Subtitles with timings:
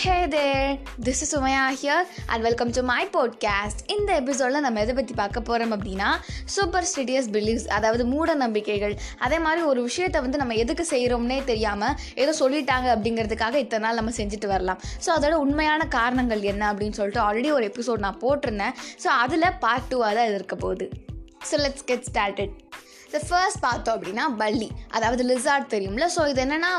[0.00, 0.72] Hey there,
[1.04, 3.78] this is Sumaya here and welcome to my podcast.
[3.94, 6.08] இந்த எபிசோடில் நம்ம எதை பற்றி பார்க்க போகிறோம் அப்படின்னா
[6.54, 8.94] சூப்பர் ஸ்டிடியஸ் பிலீவ்ஸ் அதாவது மூட நம்பிக்கைகள்.
[9.26, 14.14] அதே மாதிரி ஒரு விஷயத்தை வந்து நம்ம எதுக்கு செய்கிறோம்னே தெரியாமல் ஏதோ சொல்லிட்டாங்க அப்படிங்கிறதுக்காக இத்தனை நாள் நம்ம
[14.20, 14.82] செஞ்சுட்டு வரலாம்.
[15.06, 18.76] ஸோ அதோட உண்மையான காரணங்கள் என்ன அப்படின்னு சொல்லிட்டு ஆல்ரெடி ஒரு எபிசோட் நான் போட்டிருந்தேன்.
[19.04, 20.88] ஸோ அதில் பார்ட் டூவாக தான் இது இருக்க போகுது.
[21.50, 22.54] So let's get started
[23.28, 24.68] first பார்த்தோம் அப்படின்னா பள்ளி.
[24.96, 26.06] அதாவது லிசார்ட் தெரியும்ல.
[26.16, 26.70] ஸோ இது என்னென்னா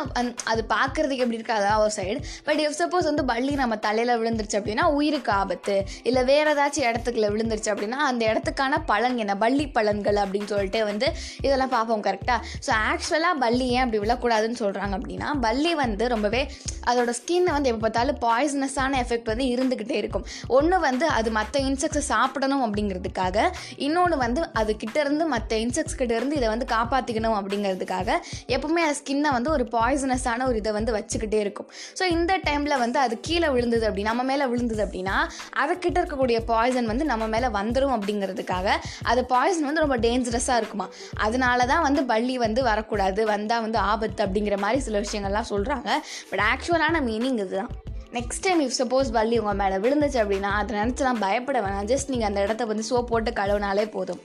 [0.52, 4.60] அது பார்க்குறதுக்கு எப்படி இருக்குது அதாவது ஒரு சைடு பட் இஃப் சப்போஸ் வந்து பள்ளி நம்ம தலையில் விழுந்துருச்சு
[4.60, 5.76] அப்படின்னா உயிருக்கு ஆபத்து.
[6.10, 9.36] இல்லை வேறு ஏதாச்சும் இடத்துக்குள்ள விழுந்துருச்சு அப்படின்னா அந்த இடத்துக்கான பலன் என்ன?
[9.46, 11.10] பள்ளி பலன்கள் அப்படின்னு சொல்லிட்டு வந்து
[11.46, 16.42] இதெல்லாம் பார்ப்போம் கரெக்டாக ஸோ ஆக்சுவலாக பள்ளி ஏன் அப்படி விழக்கூடாதுன்னு சொல்கிறாங்க அப்படின்னா பள்ளி வந்து ரொம்பவே
[16.90, 20.26] அதோட ஸ்கின் வந்து எப்போ பார்த்தாலும் பாய்சனஸான எஃபெக்ட் வந்து இருந்துக்கிட்டே இருக்கும்.
[20.58, 23.38] ஒன்று வந்து அது மற்ற இன்செக்ட்ஸை சாப்பிடணும் அப்படிங்கிறதுக்காக
[23.86, 28.10] இன்னொன்று வந்து அது கிட்டேருந்து மற்ற இன்செக்ட்ஸ் கிட்டேருந்து இருந்து இதை வந்து காப்பாற்றிக்கணும் அப்படிங்கிறதுக்காக
[28.56, 31.68] எப்பவுமே அது ஸ்கின்னை வந்து ஒரு பாய்சனஸான ஒரு இதை வந்து வச்சுக்கிட்டே இருக்கும்.
[32.00, 35.18] ஸோ இந்த டைமில் வந்து அது கீழே விழுந்தது அப்படி நம்ம மேலே விழுந்தது அப்படின்னா
[35.64, 38.68] அதுக்கிட்ட இருக்கக்கூடிய பாய்சன் வந்து நம்ம மேலே வந்துடும் அப்படிங்கிறதுக்காக
[39.12, 40.88] அது பாய்சன் வந்து ரொம்ப டேஞ்சரஸாக இருக்குமா?
[41.26, 45.90] அதனால தான் வந்து பள்ளி வந்து வரக்கூடாது வந்தால் வந்து ஆபத்து அப்படிங்கிற மாதிரி சில விஷயங்கள்லாம் சொல்கிறாங்க
[46.32, 47.74] பட் ஆக்சுவலான மீனிங் இதுதான்.
[48.18, 51.88] நெக்ஸ்ட் டைம் இஃப் சப்போஸ் பள்ளி உங்கள் மேலே விழுந்துச்சு அப்படின்னா அதை நினச்சலாம் பயப்பட வேணாம்.
[51.94, 54.22] ஜஸ்ட் நீங்கள் அந்த இடத்த வந்து சோப் போட்டு கழுவினாலே போதும்.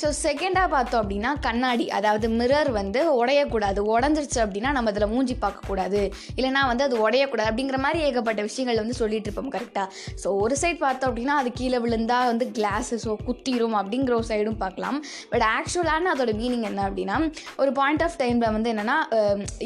[0.00, 3.80] ஸோ செகண்டாக பார்த்தோம் அப்படின்னா கண்ணாடி அதாவது மிரர் வந்து உடையக்கூடாது.
[3.94, 6.00] உடஞ்சிருச்சு அப்படின்னா நம்ம அதில் மூஞ்சி பார்க்கக்கூடாது.
[6.38, 9.86] இல்லைனா வந்து அது உடையக்கூடாது அப்படிங்கிற மாதிரி ஏகப்பட்ட விஷயங்கள் வந்து சொல்லிட்டு இருப்போம் கரெக்டாக
[10.22, 14.98] ஸோ ஒரு சைட் பார்த்தோம் அப்படின்னா அது கீழே விழுந்தா வந்து கிளாஸஸோ குத்திரும் அப்படிங்கிற ஒரு சைடும் பார்க்கலாம்.
[15.32, 17.18] பட் ஆக்சுவலான அதோட மீனிங் என்ன அப்படின்னா
[17.64, 18.98] ஒரு பாயிண்ட் ஆஃப் டைமில் வந்து என்னென்னா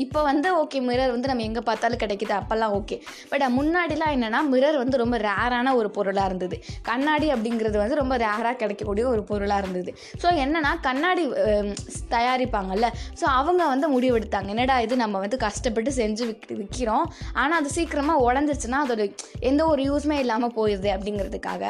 [0.05, 2.99] இப்போ வந்து ஓகே மிரர் வந்து நம்ம எங்கே பார்த்தாலும் கிடைக்கிது அப்போல்லாம் ஓகே
[3.33, 6.59] பட் முன்னாடிலாம் என்னென்னா மிரர் வந்து ரொம்ப ரேரான ஒரு பொருளாக இருந்தது.
[6.91, 9.91] கண்ணாடி அப்படிங்கிறது வந்து ரொம்ப ரேராக கிடைக்கக்கூடிய ஒரு பொருளாக இருந்தது.
[10.23, 11.25] ஸோ என்னென்னா கண்ணாடி
[12.15, 12.87] தயாரிப்பாங்கல்ல.
[13.21, 14.49] ஸோ அவங்க வந்து முடிவெடுத்தாங்க.
[14.55, 17.07] என்னடா இது நம்ம வந்து கஷ்டப்பட்டு செஞ்சு விக் விற்கிறோம்
[17.41, 19.03] ஆனால் அது சீக்கிரமாக உடஞ்சிருச்சுன்னா அதோட
[19.51, 21.65] எந்த ஒரு யூஸுமே இல்லாமல் போயிடுது அப்படிங்கிறதுக்காக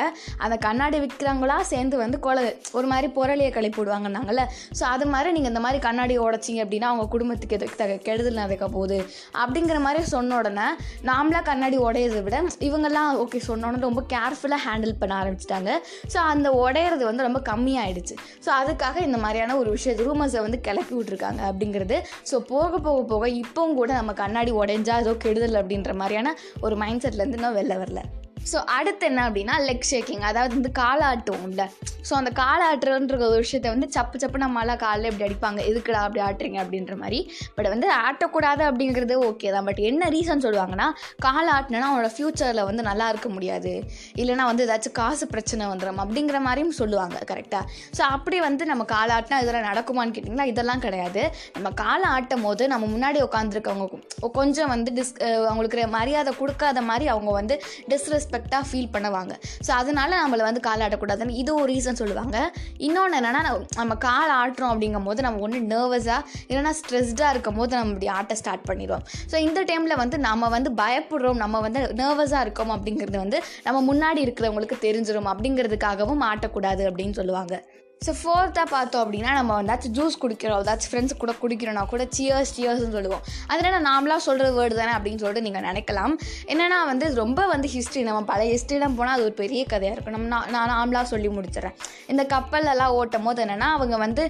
[0.45, 2.45] அந்த கண்ணாடி விற்கிறவங்களா சேர்ந்து வந்து கொலை
[2.79, 4.45] ஒரு மாதிரி புரளியை கழிப்பு விடுவாங்கன்னாங்கல்ல
[4.79, 8.65] ஸோ அது மாதிரி நீங்கள் இந்த மாதிரி கண்ணாடி உடச்சிங்க அப்படின்னா அவங்க குடும்பத்துக்கு எதுக்கு தக கெடுதல் நடக்க
[8.77, 8.99] போகுது.
[9.43, 10.67] அப்படிங்கிற மாதிரி சொன்ன உடனே
[11.11, 12.37] நாமளாக கண்ணாடி உடையதை விட
[12.69, 15.71] இவங்கெல்லாம் ஓகே சொன்ன உடனே ரொம்ப கேர்ஃபுல்லாக ஹேண்டில் பண்ண ஆரம்பிச்சிட்டாங்க.
[16.13, 18.17] ஸோ அந்த உடையிறது வந்து ரொம்ப கம்மியாயிடுச்சு.
[18.47, 21.99] ஸோ அதுக்காக இந்த மாதிரியான ஒரு விஷயத்தை ரூமர்ஸை வந்து கிளப்பி விட்ருக்காங்க அப்படிங்கிறது.
[22.31, 27.05] ஸோ போக போக போக இப்போவும் கூட நம்ம கண்ணாடி உடைஞ்சா ஏதோ கெடுதல் அப்படின்ற மாதிரியான ஒரு மைண்ட்
[27.07, 28.03] செட்லேருந்து இன்னும் வெளில வரல.
[28.51, 31.65] ஸோ அடுத்து என்ன அப்படின்னா லெக் ஷேக்கிங் அதாவது வந்து காலாட்டுவோம்ல
[32.09, 35.61] ஸோ அந்த காலாட்டுறன்ற ஒரு விஷயத்தை வந்து சப்பு சப்பு நம்மளால் காலில் இப்படி அடிப்பாங்க.
[35.71, 37.19] எதுக்குடா அப்படி ஆட்டுறீங்க அப்படின்ற மாதிரி.
[37.57, 39.67] பட் வந்து ஆட்டக்கூடாது அப்படிங்கிறது ஓகே தான்.
[39.69, 40.87] பட் என்ன ரீசன் சொல்லுவாங்கன்னா
[41.27, 43.73] கால் ஆட்டினா அவனோட ஃப்யூச்சரில் வந்து நல்லா இருக்க முடியாது.
[44.21, 47.65] இல்லைனா வந்து ஏதாச்சும் காசு பிரச்சனை வந்துடும் அப்படிங்கிற மாதிரியும் சொல்லுவாங்க கரெக்டாக
[47.99, 51.25] ஸோ அப்படி வந்து நம்ம காலாட்டினா இதெல்லாம் நடக்குமான்னு கேட்டிங்களா இதெல்லாம் கிடையாது.
[51.59, 55.15] நம்ம காலை ஆட்டும் போது நம்ம முன்னாடி உட்காந்துருக்கவங்க கொஞ்சம் வந்து டிஸ்
[55.51, 57.55] அவங்களுக்கு மரியாதை கொடுக்காத மாதிரி அவங்க வந்து
[57.93, 59.33] டிஸ்ரெஸ்பெக்ட் ரெஸ்பெக்டாக ஃபீல் பண்ணுவாங்க.
[59.67, 62.37] ஸோ அதனால நம்மளை வந்து கால் ஆட்டக்கூடாதுன்னு இது ஒரு ரீசன் சொல்லுவாங்க.
[62.87, 63.43] இன்னொன்று என்னென்னா
[63.81, 68.37] நம்ம கால் ஆட்டுறோம் அப்படிங்கும் போது நம்ம ஒன்று நர்வஸாக இல்லைனா ஸ்ட்ரெஸ்டாக இருக்கும் போது நம்ம இப்படி ஆட்ட
[68.43, 69.05] ஸ்டார்ட் பண்ணிடுவோம்.
[69.33, 74.23] ஸோ இந்த டைமில் வந்து நம்ம வந்து பயப்படுறோம் நம்ம வந்து நர்வஸாக இருக்கோம் அப்படிங்கிறது வந்து நம்ம முன்னாடி
[74.27, 77.57] இருக்கிறவங்களுக்கு தெரிஞ்சிடும் அப்படிங்கிறதுக்காகவும் ஆட்டக்கூடாது அப்படின்னு சொல்லுவாங்க.
[78.07, 82.93] ஸோ ஃபோர்த்தாக பார்த்தோம் அப்படின்னா நம்ம வந்தாச்சும் ஜூஸ் குடிக்கிறோம் ஏதாச்சும் ஃப்ரெண்ட்ஸ் கூட குடிக்கிறோம்னா கூட சியர்ஸ் சியர்ஸ்னு
[82.97, 83.23] சொல்லுவோம்.
[83.51, 86.13] அது என்ன நாமளாக சொல்கிற வேர்டு தானே அப்படின்னு சொல்லிட்டு நீங்கள் நினைக்கலாம்.
[86.53, 90.17] என்னென்னா வந்து ரொம்ப வந்து ஹிஸ்ட்ரி நம்ம பல ஹிஸ்ட்ரிலாம் போனால் அது ஒரு பெரிய கதையாக இருக்கும்.
[90.17, 91.75] நம்ம நான் நான் நாமளாக சொல்லி முடிச்சிடறேன்.
[92.13, 94.25] இந்த கப்பல்லெல்லாம் ஓட்டும் போது என்னென்னா அவங்க வந்து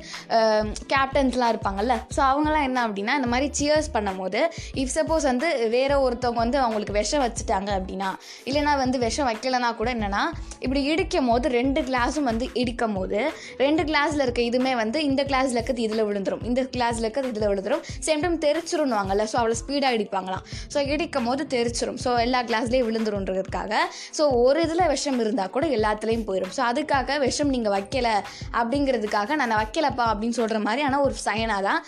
[0.95, 1.97] கேப்டன்ஸ்லாம் இருப்பாங்கல்ல.
[2.17, 4.43] ஸோ அவங்களாம் என்ன அப்படின்னா இந்த மாதிரி சியர்ஸ் பண்ணும் போது
[4.85, 8.11] இஃப் சப்போஸ் வந்து வேற ஒருத்தவங்க வந்து அவங்களுக்கு விஷம் வச்சுட்டாங்க அப்படின்னா
[8.49, 10.25] இல்லைனா வந்து விஷம் வைக்கலைன்னா கூட என்னென்னா
[10.65, 13.21] இப்படி இடிக்கும் போது ரெண்டு கிளாஸும் வந்து இடிக்கும் போது
[13.65, 16.43] ரெண்டு கிளாஸில் இருக்க இதுவுமே வந்து இந்த கிளாஸில் இருக்கிறது இதில் விழுந்துரும்.
[16.49, 17.83] இந்த கிளாஸில் இருக்கிறது இதில் விழுந்துரும்.
[18.07, 20.45] சேம் டைம் தெரிச்சிருவாங்கல்ல ஸோ அவ்வளோ ஸ்பீடாக இடிப்பாங்களாம்.
[20.75, 21.99] ஸோ இடிக்கும் போது தெரிச்சிரும்.
[22.05, 23.73] ஸோ எல்லா கிளாஸ்லேயும் விழுந்துருன்றதுக்காக
[24.19, 28.15] ஸோ ஒரு இதில் விஷம் இருந்தால் கூட எல்லாத்துலேயும் போயிடும் ஸோ அதுக்காக விஷம் நீங்கள் வைக்கலை
[28.61, 31.81] அப்படிங்கிறதுக்காக நான் வைக்கலப்பா அப்படின்னு சொல்கிற மாதிரி ஆனால் ஒரு சைனாக தான்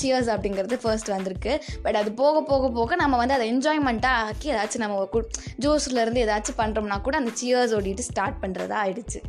[0.00, 1.54] சியர்ஸ் அப்படிங்கிறது ஃபர்ஸ்ட் வந்திருக்கு.
[1.86, 5.22] பட் அது போக போக போக நம்ம வந்து அதை என்ஜாய்மெண்ட்டாக ஆக்கி ஏதாச்சும் நம்ம
[5.64, 9.20] ஜூஸ்லேருந்து ஏதாச்சும் பண்ணுறோம்னா கூட அந்த சியர்ஸ் ஓடிட்டு ஸ்டார்ட் பண்ணுறதா ஆயிடுச்சு.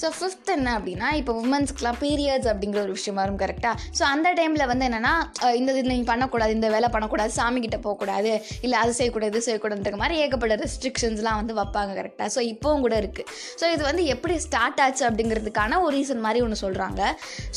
[0.00, 4.66] ஸோ ஃபிஃப்த் என்ன அப்படின்னா இப்போ உமன்ஸ்க்குலாம் பீரியட்ஸ் அப்படிங்கிற ஒரு விஷயம் வரும் கரெக்டாக ஸோ அந்த டைமில்
[4.66, 5.14] வந்து என்னென்னா
[5.56, 9.96] இந்த இதில் நீங்கள் பண்ணக்கூடாது இந்த வேலை பண்ணக்கூடாது சாமி கிட்ட போகக்கூடாது இல்லை அது செய்யக்கூடாது இது செய்யக்கூடாதுன்ற
[9.96, 13.26] மாதிரி ஏகப்பட்ட ரெஸ்ட்ரிக்ஷன்ஸ்லாம் வந்து வைப்பாங்க கரெக்டாக ஸோ இப்போவும் கூட இருக்குது
[13.60, 17.02] ஸோ இது வந்து எப்படி ஸ்டார்ட் ஆச்சு அப்படிங்கிறதுக்கான ஒரு ரீசன் மாதிரி ஒன்று சொல்கிறாங்க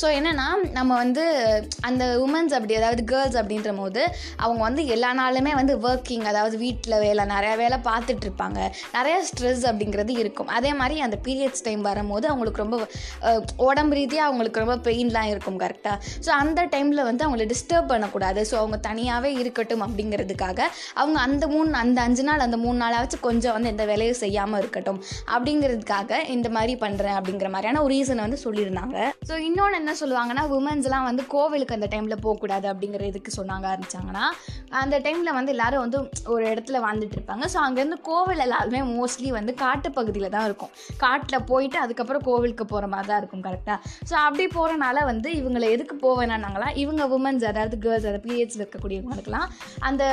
[0.02, 1.26] ஸோ என்னென்னா நம்ம வந்து
[1.82, 4.02] அந்த உமன்ஸ் அப்படி அதாவது கேர்ள்ஸ் அப்படின்ற போது
[4.38, 8.60] அவங்க வந்து எல்லா நாளுமே வந்து ஒர்க்கிங் அதாவது வீட்டில் வேலை நிறையா வேலை பார்த்துட்ருப்பாங்க
[8.94, 10.48] நிறையா ஸ்ட்ரெஸ் அப்படிங்கிறது இருக்கும்.
[10.48, 12.78] அதே மாதிரி அந்த பீரியட்ஸ் டைம் வரும்போது அவங்களுக்கு ரொம்ப
[13.70, 18.42] உடம்பு ரீதியாக அவங்களுக்கு ரொம்ப பெயின்லாம் இருக்கும் கரெக்டாக ஸோ அந்த டைமில் வந்து அவங்கள டிஸ்டர்ப் பண்ணக்கூடாது.
[18.50, 20.60] ஸோ அவங்க தனியாகவே இருக்கட்டும் அப்படிங்கிறதுக்காக
[21.02, 25.00] அவங்க அந்த மூணு அந்த அஞ்சு நாள் அந்த மூணு நாளாச்சும் கொஞ்சம் வந்து எந்த வேலையும் செய்யாமல் இருக்கட்டும்.
[25.36, 28.98] அப்படிங்கிறதுக்காக இந்த மாதிரி பண்ணுறேன் அப்படிங்கிற மாதிரியான ஒரு ரீசனை வந்து சொல்லியிருந்தாங்க.
[29.30, 34.26] ஸோ இன்னொன்று என்ன சொல்லுவாங்கன்னா உமன்ஸ்லாம் வந்து கோவிலுக்கு அந்த டைமில் போகக்கூடாது அப்படிங்கிற இதுக்கு சொன்னாங்க ஆரம்பிச்சாங்கன்னா
[34.82, 36.00] அந்த டைமில் வந்து எல்லாரும் வந்து
[36.34, 37.46] ஒரு இடத்துல வாழ்ந்துட்டு இருப்பாங்க.
[37.54, 40.72] ஸோ அங்கேருந்து கோவில் எல்லாருமே மோஸ்ட்லி வந்து காட்டு பகுதியில் தான் இருக்கும்.
[41.04, 43.78] காட்டில் போயிட்டு அதுக்கப்புறம் கோவிலுக்கு போகிற மாதிரி தான் இருக்கும் கரெக்டாக
[44.10, 49.48] ஸோ அப்படி போகிறனால வந்து இவங்களை எதுக்கு போவேனாங்களா இவங்க உமன்ஸ் அதாவது கேர்ள்ஸ் அதாவது பிஹெச் இருக்கக்கூடியவங்களுக்குலாம்
[49.90, 50.04] அந்த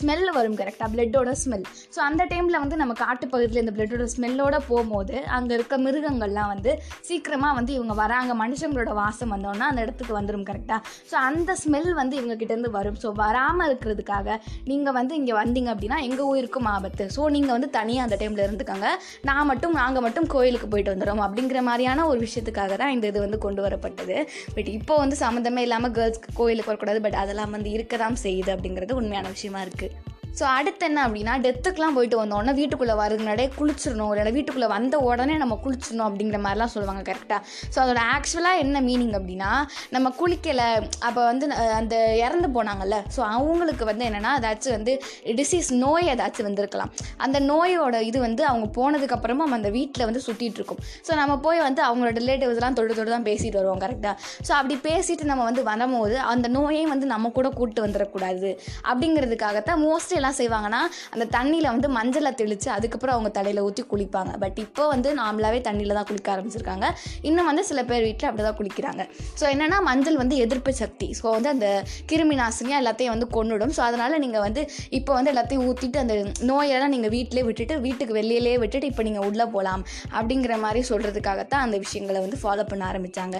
[0.00, 5.16] ஸ்மெல் வரும் கரெக்டாக பிளட்டோட ஸ்மெல் ஸோ அந்த டைமில் வந்து நம்ம காட்டுப்பகுதியில் இந்த பிளட்டோட ஸ்மெல்லோட போகும்போது
[5.36, 6.70] அங்கே இருக்க மிருகங்கள்லாம் வந்து
[7.08, 8.32] சீக்கிரமாக வந்து இவங்க வராங்க.
[8.42, 10.80] மனுஷங்களோட வாசம் வந்தோன்னா அந்த இடத்துக்கு வந்துடும் கரெக்டாக
[11.10, 12.98] ஸோ அந்த ஸ்மெல் வந்து இவங்க கிட்டேருந்து வரும்.
[13.02, 14.36] ஸோ வராமல் இருக்கிறதுக்காக
[14.70, 17.04] நீங்கள் வந்து இங்கே வந்தீங்க அப்படின்னா எங்கள் உயிருக்கும் ஆபத்து.
[17.16, 18.88] ஸோ நீங்கள் வந்து தனியாக அந்த டைமில் இருந்துக்கோங்க.
[19.28, 23.38] நான் மட்டும் நாங்கள் மட்டும் கோயிலுக்கு போயிட்டு வந்துடும் அப்படிங்கிற மாதிரியான ஒரு விஷயத்துக்காக தான் இந்த இது வந்து
[23.38, 24.16] கொண்டு வரப்பட்டது.
[24.54, 28.92] பட் இப்போ வந்து சம்மந்தமே இல்லாமல் கேர்ள்ஸ்க்கு கோயிலுக்கு வரக்கூடாது பட் அதெல்லாம் வந்து இருக்க தான் செய்யுது அப்படிங்கிறது
[28.92, 34.12] உண்மையான விஷயமா இருக்குது ஸோ அடுத்து என்ன அப்படின்னா டெத்துக்கெலாம் போயிட்டு வந்தோடனே வீட்டுக்குள்ளே வரதுக்கு முன்னாடியே குளிச்சிடணும்.
[34.16, 37.40] இல்லை வீட்டுக்குள்ளே வந்த உடனே நம்ம குளிச்சிடணும் அப்படிங்கிற மாதிரிலாம் சொல்லுவாங்க கரெக்டாக
[37.74, 39.50] ஸோ அதோட ஆக்சுவலாக என்ன மீனிங் அப்படின்னா
[39.96, 40.68] நம்ம குளிக்கலை
[41.08, 41.46] அப்போ வந்து
[41.80, 41.94] அந்த
[42.24, 42.98] இறந்து போனாங்கல்ல.
[43.16, 44.94] ஸோ அவங்களுக்கு வந்து என்னென்னா ஏதாச்சும் வந்து
[45.40, 46.92] டிசீஸ் நோய் ஏதாச்சும் வந்திருக்கலாம்.
[47.26, 50.80] அந்த நோயோட இது வந்து அவங்க போனதுக்கப்புறமா அந்த வீட்டில் வந்து சுற்றிட்டு இருக்கும்.
[51.06, 54.14] ஸோ நம்ம போய் வந்து அவங்களோட ரிலேட்டிவ்ஸ்லாம் தொட்டு தொட்டு தான் பேசிட்டு வருவோம் கரெக்டாக
[54.48, 58.50] ஸோ அப்படி பேசிட்டு நம்ம வந்து வரும்போது அந்த நோயையும் வந்து நம்ம கூட கூப்பிட்டு வந்துடக்கூடாது.
[58.90, 60.82] அப்படிங்கிறதுக்காகத்தான் மோஸ்ட்லி எல்லாம் செய்வாங்கன்னா
[61.14, 64.32] அந்த தண்ணியில் வந்து மஞ்சளை தெளித்து அதுக்கப்புறம் அவங்க தலையில் ஊற்றி குளிப்பாங்க.
[64.42, 66.86] பட் இப்போ வந்து நார்மலாகவே தண்ணியில் தான் குளிக்க ஆரம்பிச்சிருக்காங்க.
[67.28, 69.02] இன்னும் வந்து சில பேர் வீட்டில் அப்படி தான் குளிக்கிறாங்க.
[69.40, 71.08] ஸோ என்னென்னா மஞ்சள் வந்து எதிர்ப்பு சக்தி.
[71.20, 71.68] ஸோ வந்து அந்த
[72.12, 73.74] கிருமி நாசினியாக எல்லாத்தையும் வந்து கொன்னுடும்.
[73.78, 74.64] ஸோ அதனால் நீங்கள் வந்து
[75.00, 76.16] இப்போ வந்து எல்லாத்தையும் ஊற்றிட்டு அந்த
[76.50, 79.84] நோயெல்லாம் நீங்கள் வீட்டிலே விட்டுட்டு வீட்டுக்கு வெளியிலே விட்டுட்டு இப்போ நீங்கள் உள்ளே போகலாம்
[80.18, 83.38] அப்படிங்கிற மாதிரி சொல்கிறதுக்காகத்தான் அந்த விஷயங்களை வந்து ஃபாலோ பண்ண ஆரம்பித்தாங்க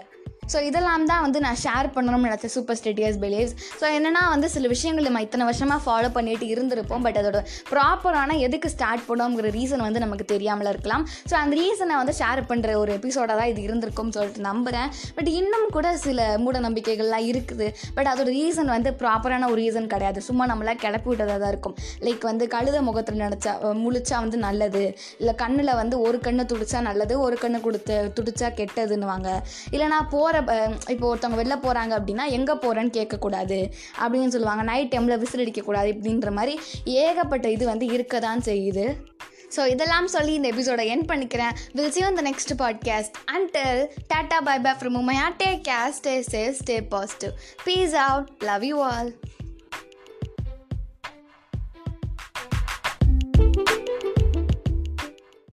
[0.53, 4.69] ஸோ இதெல்லாம் தான் வந்து நான் ஷேர் பண்ணணும்னு நினச்சேன் சூப்பர் ஸ்டேட்டியஸ் பிலீவ்ஸ் ஸோ என்னென்னா வந்து சில
[4.75, 7.03] விஷயங்கள் நம்ம இத்தனை வருஷமாக ஃபாலோ பண்ணிட்டு இருந்திருப்போம்.
[7.07, 7.39] பட் அதோட
[7.73, 11.05] ப்ராப்பரான எதுக்கு ஸ்டார்ட் பண்ணோங்கிற ரீசன் வந்து நமக்கு தெரியாமல் இருக்கலாம்.
[11.31, 14.89] ஸோ அந்த ரீசனை வந்து ஷேர் பண்ணுற ஒரு எபிசோடாக தான் இது இருந்திருக்கும்னு சொல்லிட்டு நம்புகிறேன்
[15.19, 17.69] பட் இன்னும் கூட சில மூட நம்பிக்கைகள்லாம் இருக்குது.
[17.97, 20.21] பட் அதோட ரீசன் வந்து ப்ராப்பரான ஒரு ரீசன் கிடையாது.
[20.29, 21.77] சும்மா நம்மளாம் கிளப்பி விட்டதாக தான் இருக்கும்.
[22.09, 23.55] லைக் வந்து கழுத முகத்தில் நினச்சா
[23.85, 24.85] முழிச்சா வந்து நல்லது.
[25.23, 29.29] இல்லை கண்ணில் வந்து ஒரு கண்ணு துடிச்சா நல்லது ஒரு கண்ணு கொடுத்து துடிச்சா கெட்டதுன்னுவாங்க.
[29.75, 30.41] இல்லைனா போகிற
[30.95, 33.61] இப்போ ஒருத்தவங்க வெளில போகிறாங்க அப்படின்னா எங்கே போகிறேன்னு கேட்கக்கூடாது.
[34.03, 34.65] அப்படின்னு சொல்லுவாங்க.
[34.71, 36.55] நைட் டைமில் விசில் அடிக்கக்கூடாது இப்படின்ற மாதிரி
[37.05, 38.87] ஏகப்பட்ட இது வந்து இருக்க தான் செய்யுது.
[39.57, 41.57] ஸோ இதெல்லாம் சொல்லி இந்த எபிசோட என் பண்ணிக்கிறேன்.
[41.77, 42.53] Will see you in the next
[44.13, 47.35] tata bye bye from bye from umaya take stay stay safe stay positive.
[47.69, 48.27] Peace out.
[48.51, 48.81] Love you